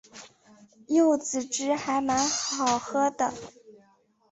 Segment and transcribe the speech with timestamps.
[0.87, 3.31] 柚子汁还蛮好喝的